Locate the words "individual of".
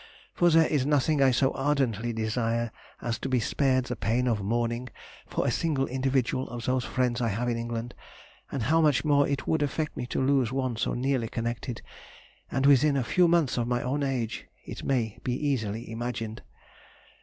5.85-6.65